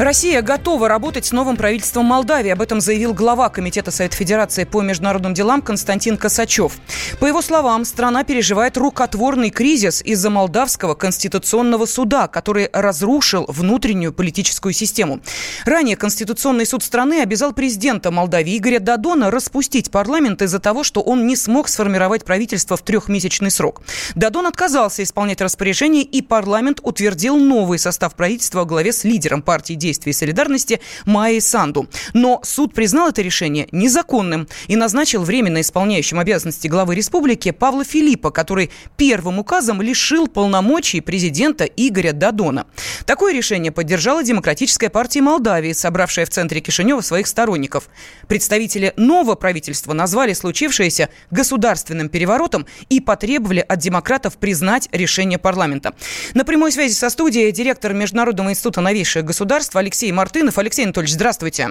Россия 0.00 0.40
готова 0.40 0.88
работать 0.88 1.26
с 1.26 1.32
новым 1.32 1.58
правительством 1.58 2.06
Молдавии. 2.06 2.48
Об 2.48 2.62
этом 2.62 2.80
заявил 2.80 3.12
глава 3.12 3.50
Комитета 3.50 3.90
Совета 3.90 4.16
Федерации 4.16 4.64
по 4.64 4.80
международным 4.80 5.34
делам 5.34 5.60
Константин 5.60 6.16
Косачев. 6.16 6.78
По 7.18 7.26
его 7.26 7.42
словам, 7.42 7.84
страна 7.84 8.24
переживает 8.24 8.78
рукотворный 8.78 9.50
кризис 9.50 10.00
из-за 10.00 10.30
Молдавского 10.30 10.94
конституционного 10.94 11.84
суда, 11.84 12.28
который 12.28 12.70
разрушил 12.72 13.44
внутреннюю 13.46 14.14
политическую 14.14 14.72
систему. 14.72 15.20
Ранее 15.66 15.96
Конституционный 15.96 16.64
суд 16.64 16.82
страны 16.82 17.20
обязал 17.20 17.52
президента 17.52 18.10
Молдавии 18.10 18.56
Игоря 18.56 18.80
Дадона 18.80 19.30
распустить 19.30 19.90
парламент 19.90 20.40
из-за 20.40 20.60
того, 20.60 20.82
что 20.82 21.02
он 21.02 21.26
не 21.26 21.36
смог 21.36 21.68
сформировать 21.68 22.24
правительство 22.24 22.78
в 22.78 22.82
трехмесячный 22.82 23.50
срок. 23.50 23.82
Дадон 24.14 24.46
отказался 24.46 25.02
исполнять 25.02 25.42
распоряжение, 25.42 26.04
и 26.04 26.22
парламент 26.22 26.80
утвердил 26.82 27.36
новый 27.36 27.78
состав 27.78 28.14
правительства 28.14 28.60
во 28.60 28.64
главе 28.64 28.94
с 28.94 29.04
лидером 29.04 29.42
партии 29.42 29.74
действий 29.90 30.12
солидарности 30.12 30.80
Майи 31.04 31.40
Санду. 31.40 31.88
Но 32.14 32.40
суд 32.44 32.74
признал 32.74 33.08
это 33.08 33.22
решение 33.22 33.66
незаконным 33.72 34.46
и 34.68 34.76
назначил 34.76 35.22
временно 35.24 35.60
исполняющим 35.60 36.20
обязанности 36.20 36.68
главы 36.68 36.94
республики 36.94 37.50
Павла 37.50 37.84
Филиппа, 37.84 38.30
который 38.30 38.70
первым 38.96 39.40
указом 39.40 39.82
лишил 39.82 40.28
полномочий 40.28 41.00
президента 41.00 41.64
Игоря 41.64 42.12
Дадона. 42.12 42.66
Такое 43.04 43.34
решение 43.34 43.72
поддержала 43.72 44.22
Демократическая 44.22 44.90
партия 44.90 45.22
Молдавии, 45.22 45.72
собравшая 45.72 46.24
в 46.24 46.30
центре 46.30 46.60
Кишинева 46.60 47.00
своих 47.00 47.26
сторонников. 47.26 47.88
Представители 48.28 48.92
нового 48.96 49.34
правительства 49.34 49.92
назвали 49.92 50.34
случившееся 50.34 51.08
государственным 51.32 52.08
переворотом 52.08 52.66
и 52.88 53.00
потребовали 53.00 53.64
от 53.66 53.80
демократов 53.80 54.36
признать 54.36 54.88
решение 54.92 55.38
парламента. 55.38 55.94
На 56.34 56.44
прямой 56.44 56.70
связи 56.70 56.94
со 56.94 57.10
студией 57.10 57.50
директор 57.50 57.92
Международного 57.92 58.50
института 58.50 58.80
новейших 58.80 59.24
государств 59.24 59.74
Алексей 59.80 60.12
Мартынов. 60.12 60.58
Алексей 60.58 60.84
Анатольевич, 60.84 61.14
здравствуйте. 61.14 61.70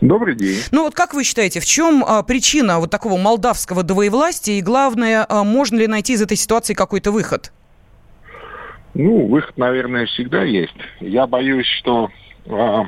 Добрый 0.00 0.34
день. 0.34 0.56
Ну 0.70 0.84
вот 0.84 0.94
как 0.94 1.12
вы 1.12 1.24
считаете, 1.24 1.60
в 1.60 1.66
чем 1.66 2.04
а, 2.06 2.22
причина 2.22 2.78
вот 2.78 2.90
такого 2.90 3.18
молдавского 3.18 3.82
двоевластия 3.82 4.54
и 4.54 4.62
главное, 4.62 5.26
а, 5.28 5.44
можно 5.44 5.76
ли 5.76 5.86
найти 5.86 6.14
из 6.14 6.22
этой 6.22 6.36
ситуации 6.36 6.72
какой-то 6.72 7.12
выход? 7.12 7.52
Ну, 8.94 9.26
выход, 9.26 9.56
наверное, 9.58 10.06
всегда 10.06 10.42
есть. 10.42 10.74
Я 11.00 11.26
боюсь, 11.26 11.66
что 11.80 12.10
а, 12.48 12.86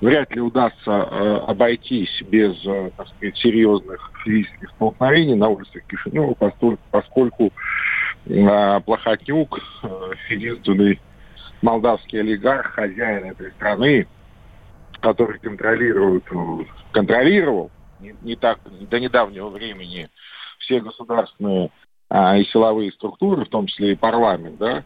вряд 0.00 0.34
ли 0.34 0.40
удастся 0.40 0.76
а, 0.86 1.44
обойтись 1.46 2.22
без, 2.28 2.56
а, 2.66 2.90
так 2.96 3.06
сказать, 3.08 3.36
серьезных 3.36 4.10
физических 4.24 4.70
столкновений 4.70 5.34
на 5.34 5.48
улицах 5.48 5.82
Кишинева, 5.88 6.34
поскольку, 6.34 6.82
поскольку 6.90 7.52
а, 8.30 8.80
Плохотнюк, 8.80 9.60
а, 9.82 10.10
единственный 10.30 10.98
молдавский 11.62 12.20
олигарх, 12.20 12.74
хозяин 12.74 13.30
этой 13.30 13.50
страны, 13.52 14.06
который 15.00 15.38
контролирует, 15.38 16.24
контролировал 16.92 17.70
не, 18.00 18.14
не 18.22 18.36
так 18.36 18.60
до 18.88 19.00
недавнего 19.00 19.48
времени 19.48 20.08
все 20.58 20.80
государственные 20.80 21.70
а, 22.08 22.36
и 22.36 22.44
силовые 22.44 22.92
структуры, 22.92 23.44
в 23.44 23.48
том 23.48 23.66
числе 23.66 23.92
и 23.92 23.96
парламент, 23.96 24.58
да, 24.58 24.84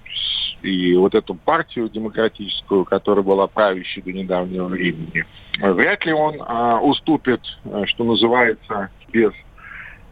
и 0.62 0.97
вот 0.97 1.14
эту 1.14 1.35
партию 1.35 1.88
демократическую, 1.88 2.85
которая 2.85 3.25
была 3.25 3.47
правящей 3.47 4.02
до 4.02 4.12
недавнего 4.12 4.67
времени, 4.67 5.25
вряд 5.61 6.05
ли 6.05 6.12
он 6.12 6.37
а, 6.41 6.81
уступит, 6.81 7.41
а, 7.64 7.87
что 7.87 8.05
называется, 8.05 8.91
без, 9.12 9.33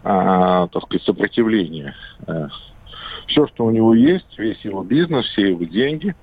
а, 0.02 0.68
так 0.68 0.84
сказать, 0.84 1.04
сопротивления. 1.04 1.94
А, 2.26 2.48
все, 3.26 3.46
что 3.48 3.64
у 3.64 3.70
него 3.70 3.94
есть, 3.94 4.38
весь 4.38 4.60
его 4.64 4.82
бизнес, 4.82 5.24
все 5.26 5.50
его 5.50 5.64
деньги, 5.64 6.14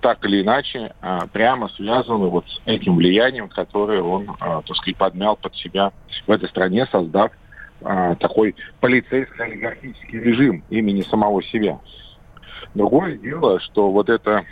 так 0.00 0.24
или 0.24 0.42
иначе, 0.42 0.92
а, 1.00 1.26
прямо 1.26 1.68
связаны 1.70 2.28
вот 2.28 2.46
с 2.46 2.60
этим 2.66 2.96
влиянием, 2.96 3.48
которое 3.48 4.02
он, 4.02 4.36
а, 4.38 4.62
так 4.62 4.76
сказать, 4.76 4.96
подмял 4.96 5.36
под 5.36 5.54
себя 5.56 5.92
в 6.26 6.30
этой 6.30 6.48
стране, 6.48 6.86
создав 6.90 7.32
а, 7.82 8.14
такой 8.16 8.54
полицейско-олигархический 8.80 10.20
режим 10.20 10.62
имени 10.68 11.02
самого 11.02 11.42
себя. 11.42 11.78
Другое 12.74 13.16
дело, 13.16 13.60
что 13.60 13.90
вот 13.90 14.08
эта 14.08 14.44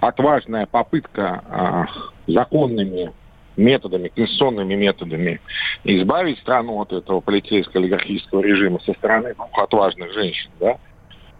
отважная 0.00 0.66
попытка 0.66 1.88
законными 2.28 3.12
методами, 3.56 4.08
конституционными 4.08 4.74
методами 4.76 5.40
избавить 5.82 6.38
страну 6.38 6.80
от 6.80 6.92
этого 6.92 7.20
полицейско-олигархического 7.20 8.40
режима 8.40 8.78
со 8.80 8.92
стороны 8.94 9.34
двух 9.34 9.58
отважных 9.58 10.12
женщин, 10.14 10.50
да, 10.60 10.78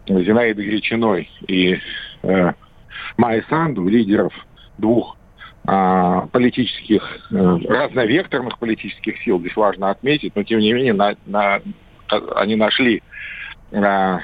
Зинаиды 0.06 0.64
Гречиной 0.64 1.30
и 1.46 1.78
э, 2.22 2.52
Майи 3.16 3.44
Санду, 3.48 3.86
лидеров 3.86 4.32
двух 4.78 5.16
а, 5.66 6.26
политических, 6.28 7.28
э, 7.30 7.34
разновекторных 7.68 8.58
политических 8.58 9.22
сил, 9.22 9.38
здесь 9.40 9.54
важно 9.56 9.90
отметить, 9.90 10.34
но 10.34 10.42
тем 10.42 10.60
не 10.60 10.72
менее 10.72 10.94
на, 10.94 11.14
на, 11.26 11.60
они 12.34 12.56
нашли 12.56 13.02
а, 13.72 14.20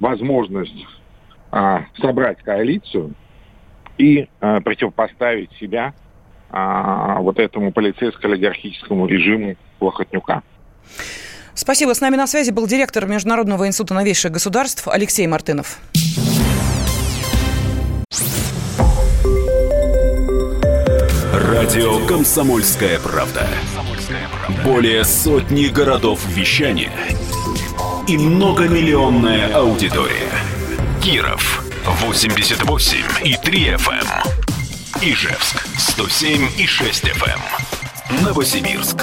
возможность 0.00 0.86
а, 1.50 1.84
собрать 2.00 2.42
коалицию 2.42 3.14
и 3.96 4.28
а, 4.40 4.60
противопоставить 4.60 5.52
себя 5.52 5.94
а, 6.50 7.20
вот 7.20 7.38
этому 7.38 7.72
полицейско-олигархическому 7.72 9.06
режиму 9.06 9.56
Плохотнюка. 9.78 10.42
Спасибо. 11.58 11.92
С 11.92 12.00
нами 12.00 12.14
на 12.14 12.28
связи 12.28 12.52
был 12.52 12.68
директор 12.68 13.04
Международного 13.04 13.66
института 13.66 13.92
новейших 13.94 14.30
государств 14.30 14.86
Алексей 14.86 15.26
Мартынов. 15.26 15.78
Радио 21.32 22.06
«Комсомольская 22.06 23.00
правда». 23.00 23.48
Более 24.64 25.04
сотни 25.04 25.66
городов 25.66 26.24
вещания 26.28 26.92
и 28.06 28.16
многомиллионная 28.16 29.52
аудитория. 29.52 30.30
Киров 31.02 31.64
88 32.06 32.98
и 33.24 33.36
3 33.36 33.70
FM. 33.70 34.06
Эм. 34.06 35.02
Ижевск 35.02 35.66
107 35.76 36.50
и 36.56 36.66
6 36.66 37.04
FM. 37.04 37.40
Эм. 38.10 38.24
Новосибирск 38.24 39.02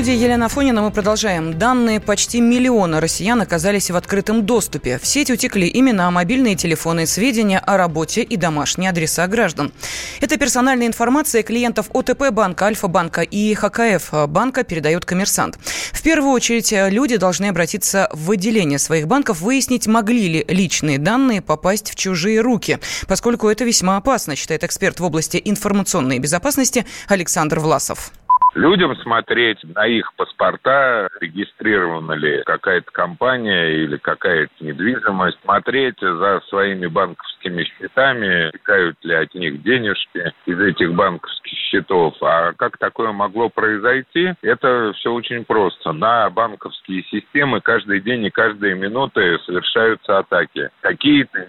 Студии 0.00 0.16
Елена 0.16 0.48
Фонина 0.48 0.80
мы 0.80 0.90
продолжаем. 0.90 1.58
Данные 1.58 2.00
почти 2.00 2.40
миллиона 2.40 3.02
россиян 3.02 3.38
оказались 3.42 3.90
в 3.90 3.96
открытом 3.96 4.46
доступе. 4.46 4.98
В 4.98 5.06
сеть 5.06 5.30
утекли 5.30 5.70
имена, 5.74 6.10
мобильные 6.10 6.56
телефоны, 6.56 7.04
сведения 7.04 7.58
о 7.58 7.76
работе 7.76 8.22
и 8.22 8.38
домашние 8.38 8.88
адреса 8.88 9.26
граждан. 9.26 9.74
Это 10.22 10.38
персональная 10.38 10.86
информация 10.86 11.42
клиентов 11.42 11.90
ОТП 11.92 12.30
банка, 12.30 12.64
Альфа-банка 12.64 13.20
и 13.20 13.52
ХКФ 13.52 14.26
банка 14.28 14.64
передает 14.64 15.04
коммерсант. 15.04 15.58
В 15.92 16.00
первую 16.00 16.32
очередь 16.32 16.72
люди 16.72 17.18
должны 17.18 17.48
обратиться 17.48 18.08
в 18.14 18.30
отделение 18.30 18.78
своих 18.78 19.06
банков, 19.06 19.42
выяснить, 19.42 19.86
могли 19.86 20.28
ли 20.28 20.44
личные 20.48 20.96
данные 20.96 21.42
попасть 21.42 21.90
в 21.90 21.94
чужие 21.94 22.40
руки, 22.40 22.78
поскольку 23.06 23.48
это 23.48 23.64
весьма 23.64 23.98
опасно, 23.98 24.34
считает 24.34 24.64
эксперт 24.64 24.98
в 24.98 25.04
области 25.04 25.42
информационной 25.44 26.18
безопасности 26.20 26.86
Александр 27.06 27.58
Власов 27.58 28.12
людям 28.54 28.96
смотреть 28.96 29.58
на 29.64 29.86
их 29.86 30.12
паспорта, 30.14 31.08
регистрирована 31.20 32.12
ли 32.12 32.42
какая-то 32.44 32.90
компания 32.90 33.84
или 33.84 33.96
какая-то 33.96 34.52
недвижимость, 34.60 35.38
смотреть 35.42 36.00
за 36.00 36.40
своими 36.48 36.86
банковскими 36.86 37.64
счетами, 37.64 38.50
текают 38.52 38.96
ли 39.02 39.14
от 39.14 39.34
них 39.34 39.62
денежки 39.62 40.32
из 40.46 40.60
этих 40.60 40.94
банковских 40.94 41.58
счетов. 41.58 42.14
А 42.22 42.52
как 42.52 42.78
такое 42.78 43.12
могло 43.12 43.48
произойти? 43.48 44.34
Это 44.42 44.92
все 44.96 45.12
очень 45.12 45.44
просто. 45.44 45.92
На 45.92 46.28
банковские 46.30 47.04
системы 47.04 47.60
каждый 47.60 48.00
день 48.00 48.24
и 48.24 48.30
каждые 48.30 48.74
минуты 48.74 49.38
совершаются 49.40 50.18
атаки. 50.18 50.70
Какие-то 50.80 51.48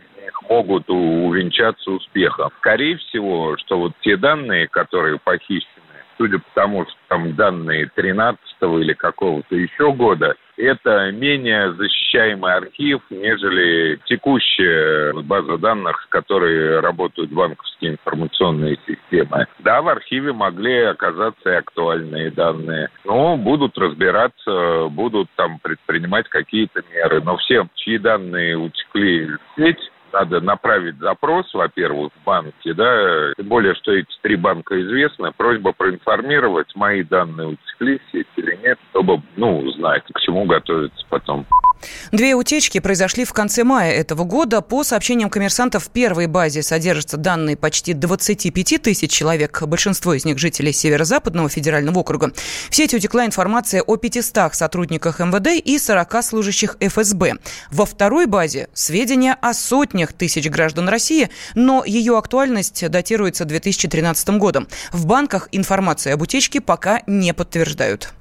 могут 0.50 0.90
увенчаться 0.90 1.92
успехом. 1.92 2.50
Скорее 2.60 2.98
всего, 2.98 3.58
что 3.58 3.80
вот 3.80 3.94
те 4.02 4.18
данные, 4.18 4.68
которые 4.68 5.18
похищены, 5.20 5.81
судя 6.22 6.38
по 6.38 6.46
тому, 6.54 6.84
что 6.84 6.96
там 7.08 7.36
данные 7.36 7.90
13 7.96 8.40
или 8.62 8.94
какого-то 8.94 9.56
еще 9.56 9.92
года, 9.92 10.36
это 10.56 11.12
менее 11.12 11.74
защищаемый 11.74 12.54
архив, 12.54 13.02
нежели 13.10 14.00
текущая 14.06 15.14
база 15.24 15.58
данных, 15.58 16.00
с 16.04 16.10
которой 16.10 16.80
работают 16.80 17.32
банковские 17.32 17.94
информационные 17.94 18.78
системы. 18.86 19.48
Да, 19.60 19.82
в 19.82 19.88
архиве 19.88 20.32
могли 20.32 20.82
оказаться 20.84 21.50
и 21.50 21.56
актуальные 21.56 22.30
данные, 22.30 22.90
но 23.04 23.36
будут 23.36 23.76
разбираться, 23.80 24.90
будут 24.92 25.28
там 25.36 25.58
предпринимать 25.58 26.30
какие-то 26.30 26.84
меры. 26.94 27.22
Но 27.24 27.38
все, 27.38 27.68
чьи 27.74 27.98
данные 27.98 28.58
утекли 28.58 29.26
в 29.26 29.40
сеть, 29.56 29.92
надо 30.14 30.42
направить 30.42 30.98
запрос, 31.00 31.54
во-первых, 31.54 32.12
в 32.14 32.24
банке, 32.26 32.74
да, 32.74 33.34
тем 33.38 33.48
более, 33.48 33.76
что 33.76 33.92
эти 33.92 34.08
три 34.22 34.36
банка 34.36 34.80
известны, 34.82 35.32
просьба 35.32 35.74
проинформировать, 35.74 36.74
мои 36.76 37.04
данные 37.04 37.50
утекли, 37.50 38.00
сеть 38.12 38.28
или 38.36 38.58
нет, 38.64 38.78
чтобы, 38.92 39.22
ну, 39.36 39.70
знать, 39.72 40.04
к 40.14 40.20
чему 40.20 40.46
готовиться 40.46 41.06
потом. 41.10 41.46
Две 42.12 42.36
утечки 42.36 42.80
произошли 42.80 43.26
в 43.26 43.34
конце 43.34 43.64
мая 43.64 43.92
этого 43.94 44.24
года. 44.24 44.62
По 44.62 44.84
сообщениям 44.84 45.30
коммерсантов, 45.30 45.86
в 45.86 45.92
первой 45.92 46.28
базе 46.28 46.62
содержатся 46.62 47.18
данные 47.18 47.58
почти 47.58 47.94
25 47.94 48.82
тысяч 48.82 49.12
человек, 49.12 49.62
большинство 49.64 50.14
из 50.14 50.26
них 50.26 50.38
жителей 50.38 50.74
Северо-Западного 50.74 51.50
федерального 51.50 52.00
округа. 52.00 52.32
В 52.70 52.76
сети 52.76 52.96
утекла 52.96 53.26
информация 53.26 53.82
о 53.82 53.98
500 53.98 54.54
сотрудниках 54.54 55.20
МВД 55.20 55.64
и 55.64 55.78
40 55.78 56.24
служащих 56.24 56.78
ФСБ. 56.80 57.34
Во 57.72 57.86
второй 57.86 58.26
базе 58.26 58.70
сведения 58.74 59.38
о 59.42 59.54
сотнях 60.02 60.14
тысяч 60.14 60.50
граждан 60.50 60.90
России, 60.90 61.30
но 61.56 61.84
ее 61.86 62.18
актуальность 62.18 62.90
датируется 62.90 63.46
2013 63.46 64.30
годом. 64.38 64.68
В 64.92 65.06
банках 65.06 65.48
информацию 65.52 66.14
об 66.14 66.22
утечке 66.22 66.62
пока 66.62 67.02
не 67.08 67.34
подтверждают. 67.34 68.14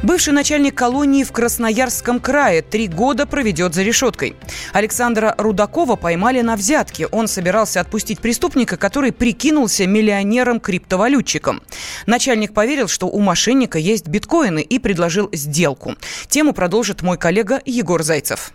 Бывший 0.00 0.32
начальник 0.32 0.76
колонии 0.76 1.24
в 1.24 1.32
Красноярском 1.32 2.20
крае 2.20 2.62
три 2.62 2.86
года 2.86 3.26
проведет 3.26 3.74
за 3.74 3.82
решеткой. 3.82 4.36
Александра 4.72 5.34
Рудакова 5.36 5.96
поймали 5.96 6.40
на 6.40 6.54
взятке. 6.54 7.08
Он 7.08 7.26
собирался 7.26 7.80
отпустить 7.80 8.20
преступника, 8.20 8.76
который 8.76 9.10
прикинулся 9.10 9.86
миллионером-криптовалютчиком. 9.86 11.62
Начальник 12.06 12.54
поверил, 12.54 12.86
что 12.86 13.08
у 13.08 13.18
мошенника 13.18 13.78
есть 13.78 14.06
биткоины 14.06 14.60
и 14.60 14.78
предложил 14.78 15.30
сделку. 15.32 15.96
Тему 16.28 16.52
продолжит 16.52 17.02
мой 17.02 17.18
коллега 17.18 17.60
Егор 17.66 18.02
Зайцев. 18.04 18.52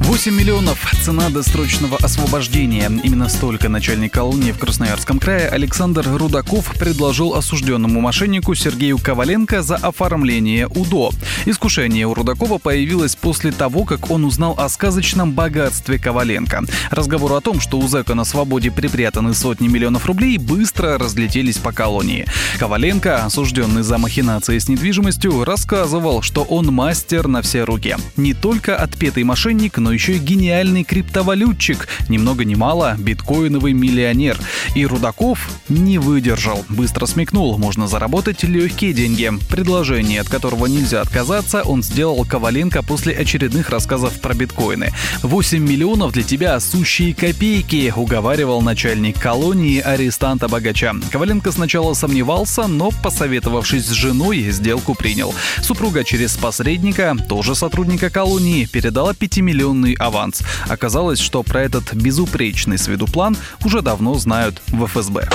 8 0.00 0.32
миллионов 0.32 0.78
цена 1.02 1.30
досрочного 1.30 1.96
освобождения. 1.98 2.90
Именно 3.02 3.28
столько 3.28 3.68
начальник 3.68 4.12
колонии 4.12 4.52
в 4.52 4.58
Красноярском 4.58 5.18
крае 5.18 5.48
Александр 5.48 6.06
Рудаков 6.06 6.74
предложил 6.78 7.34
осужденному 7.34 8.00
мошеннику 8.00 8.54
Сергею 8.54 8.98
Коваленко 8.98 9.62
за 9.62 9.76
оформление 9.76 10.66
УДО. 10.66 11.12
Искушение 11.46 12.06
у 12.06 12.14
Рудакова 12.14 12.58
появилось 12.58 13.14
после 13.14 13.52
того, 13.52 13.84
как 13.84 14.10
он 14.10 14.24
узнал 14.24 14.54
о 14.58 14.68
сказочном 14.68 15.32
богатстве 15.32 15.98
Коваленко. 15.98 16.64
Разговор 16.90 17.32
о 17.34 17.40
том, 17.40 17.60
что 17.60 17.78
у 17.78 17.86
зэка 17.86 18.14
на 18.14 18.24
свободе 18.24 18.70
припрятаны 18.70 19.34
сотни 19.34 19.68
миллионов 19.68 20.06
рублей, 20.06 20.38
быстро 20.38 20.98
разлетелись 20.98 21.58
по 21.58 21.72
колонии. 21.72 22.26
Коваленко, 22.58 23.24
осужденный 23.24 23.82
за 23.82 23.98
махинации 23.98 24.58
с 24.58 24.68
недвижимостью, 24.68 25.44
рассказывал, 25.44 26.22
что 26.22 26.42
он 26.42 26.66
мастер 26.66 27.28
на 27.28 27.42
все 27.42 27.64
руки. 27.64 27.96
Не 28.16 28.34
только 28.34 28.76
отпетый 28.76 29.24
мошенник, 29.24 29.78
но 29.78 29.92
еще 29.92 30.16
и 30.16 30.18
гениальный 30.18 30.84
криптовалютчик. 30.88 31.86
Ни 32.08 32.18
много 32.18 32.44
ни 32.44 32.54
мало 32.54 32.96
биткоиновый 32.98 33.74
миллионер. 33.74 34.38
И 34.74 34.86
Рудаков 34.86 35.48
не 35.68 35.98
выдержал. 35.98 36.64
Быстро 36.68 37.06
смекнул, 37.06 37.58
можно 37.58 37.86
заработать 37.86 38.42
легкие 38.42 38.92
деньги. 38.92 39.30
Предложение, 39.48 40.20
от 40.20 40.28
которого 40.28 40.66
нельзя 40.66 41.00
отказаться, 41.00 41.62
он 41.62 41.82
сделал 41.82 42.24
Коваленко 42.24 42.82
после 42.82 43.14
очередных 43.14 43.70
рассказов 43.70 44.20
про 44.20 44.34
биткоины. 44.34 44.92
8 45.22 45.58
миллионов 45.62 46.12
для 46.12 46.22
тебя 46.22 46.58
сущие 46.58 47.14
копейки, 47.14 47.92
уговаривал 47.94 48.62
начальник 48.62 49.20
колонии 49.20 49.80
арестанта-богача. 49.80 50.94
Коваленко 51.10 51.52
сначала 51.52 51.92
сомневался, 51.94 52.66
но, 52.66 52.90
посоветовавшись 53.02 53.86
с 53.86 53.90
женой, 53.90 54.50
сделку 54.50 54.94
принял. 54.94 55.34
Супруга 55.62 56.04
через 56.04 56.36
посредника, 56.36 57.14
тоже 57.28 57.54
сотрудника 57.54 58.08
колонии, 58.08 58.64
передала 58.64 59.12
5-миллионный 59.12 59.94
аванс. 59.98 60.42
Оказалось, 60.78 61.18
что 61.18 61.42
про 61.42 61.62
этот 61.62 61.92
безупречный 61.92 62.78
с 62.78 62.86
виду 62.86 63.06
план 63.06 63.36
уже 63.64 63.82
давно 63.82 64.14
знают 64.14 64.62
в 64.68 64.86
ФСБ. 64.86 65.28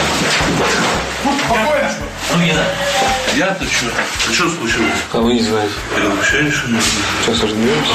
Ну 1.25 2.41
я. 2.41 2.65
Я-то 3.35 3.65
что? 3.65 3.87
А 4.29 4.33
что 4.33 4.49
случилось? 4.49 4.93
А 5.11 5.17
вы 5.19 5.33
не 5.33 5.41
знаете. 5.41 5.73
Переобщаешь? 5.93 6.63
Сейчас 7.25 7.43
разберемся. 7.43 7.91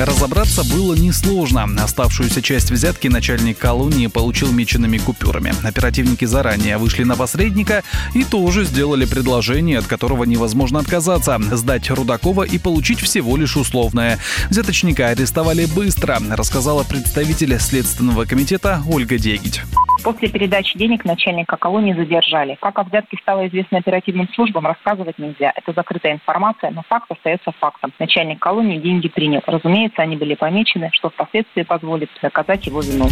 Разобраться 0.00 0.64
было 0.64 0.94
несложно. 0.94 1.68
Оставшуюся 1.78 2.40
часть 2.40 2.70
взятки 2.70 3.08
начальник 3.08 3.58
колонии 3.58 4.06
получил 4.06 4.50
меченными 4.50 4.96
купюрами. 4.96 5.52
Оперативники 5.62 6.24
заранее 6.24 6.78
вышли 6.78 7.04
на 7.04 7.16
посредника 7.16 7.82
и 8.14 8.24
тоже 8.24 8.64
сделали 8.64 9.04
предложение, 9.04 9.78
от 9.78 9.86
которого 9.86 10.24
невозможно 10.24 10.78
отказаться– 10.78 11.38
сдать 11.52 11.90
Рудакова 11.90 12.44
и 12.44 12.56
получить 12.56 13.00
всего 13.00 13.36
лишь 13.36 13.58
условное. 13.58 14.18
Взяточника 14.48 15.08
арестовали 15.08 15.66
быстро, 15.66 16.18
рассказала 16.30 16.82
представитель 16.82 17.60
Следственного 17.60 18.24
комитета 18.24 18.82
Ольга 18.88 19.18
Дегить. 19.18 19.60
После 20.02 20.28
передачи 20.28 20.78
денег 20.78 21.04
начальника 21.04 21.56
колонии 21.56 21.92
задержали. 21.92 22.56
Как 22.60 22.78
о 22.78 22.84
взятке 22.84 23.18
стало 23.20 23.46
известно 23.48 23.78
оперативным 23.78 24.28
службам, 24.34 24.66
рассказывать 24.66 25.18
нельзя. 25.18 25.52
Это 25.54 25.72
закрытая 25.72 26.14
информация, 26.14 26.70
но 26.70 26.82
факт 26.88 27.10
остается 27.10 27.52
фактом. 27.52 27.92
Начальник 27.98 28.38
колонии 28.38 28.78
деньги 28.78 29.08
принял. 29.08 29.42
Разумеется, 29.46 30.02
они 30.02 30.16
были 30.16 30.34
помечены, 30.34 30.88
что 30.92 31.10
впоследствии 31.10 31.62
позволит 31.62 32.08
доказать 32.22 32.66
его 32.66 32.80
вину. 32.80 33.08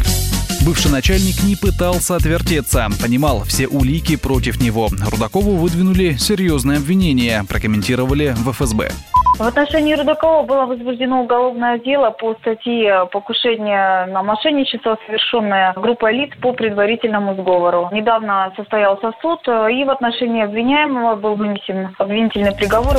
Бывший 0.64 0.90
начальник 0.90 1.42
не 1.44 1.56
пытался 1.56 2.16
отвертеться, 2.16 2.88
понимал 3.02 3.42
все 3.44 3.66
улики 3.68 4.16
против 4.16 4.60
него. 4.60 4.88
Рудакову 5.10 5.56
выдвинули 5.56 6.12
серьезные 6.18 6.78
обвинения, 6.78 7.44
прокомментировали 7.48 8.34
в 8.36 8.52
ФСБ. 8.52 8.90
В 9.38 9.42
отношении 9.42 9.94
Рудакова 9.94 10.42
было 10.42 10.66
возбуждено 10.66 11.22
уголовное 11.22 11.78
дело 11.78 12.10
по 12.10 12.34
статье 12.34 13.08
«Покушение 13.12 14.06
на 14.06 14.24
мошенничество, 14.24 14.98
совершенное 15.06 15.72
группой 15.74 16.12
лиц 16.12 16.30
по 16.42 16.52
предварительному 16.52 17.34
сговору». 17.34 17.88
Недавно 17.92 18.52
состоялся 18.56 19.12
суд, 19.22 19.40
и 19.46 19.84
в 19.84 19.90
отношении 19.90 20.42
обвиняемого 20.42 21.14
был 21.14 21.36
вынесен 21.36 21.94
обвинительный 21.98 22.52
приговор. 22.52 22.96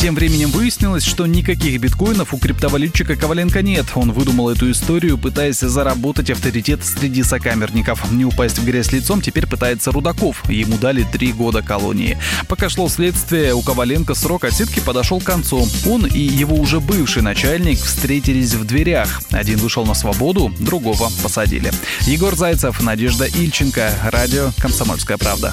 Тем 0.00 0.14
временем 0.14 0.50
выяснилось, 0.50 1.04
что 1.04 1.26
никаких 1.26 1.78
биткоинов 1.78 2.32
у 2.32 2.38
криптовалютчика 2.38 3.16
Коваленко 3.16 3.60
нет. 3.60 3.84
Он 3.96 4.12
выдумал 4.12 4.48
эту 4.48 4.70
историю, 4.70 5.18
пытаясь 5.18 5.58
заработать 5.58 6.30
авторитет 6.30 6.82
среди 6.82 7.22
сокамерников. 7.22 8.10
Не 8.10 8.24
упасть 8.24 8.58
в 8.58 8.64
грязь 8.64 8.92
лицом 8.92 9.20
теперь 9.20 9.46
пытается 9.46 9.92
Рудаков. 9.92 10.48
Ему 10.48 10.78
дали 10.78 11.02
три 11.02 11.34
года 11.34 11.60
колонии. 11.60 12.16
Пока 12.48 12.70
шло 12.70 12.88
следствие, 12.88 13.52
у 13.52 13.60
Коваленко 13.60 14.14
срок 14.14 14.44
отсидки 14.44 14.80
подошел 14.80 15.20
к 15.20 15.24
концу. 15.24 15.68
Он 15.86 16.06
и 16.06 16.18
его 16.18 16.56
уже 16.56 16.80
бывший 16.80 17.20
начальник 17.20 17.78
встретились 17.78 18.54
в 18.54 18.64
дверях. 18.64 19.20
Один 19.32 19.58
вышел 19.58 19.84
на 19.84 19.92
свободу, 19.92 20.50
другого 20.60 21.10
посадили. 21.22 21.70
Егор 22.06 22.34
Зайцев, 22.34 22.80
Надежда 22.80 23.26
Ильченко, 23.26 23.92
радио 24.04 24.52
«Комсомольская 24.62 25.18
правда». 25.18 25.52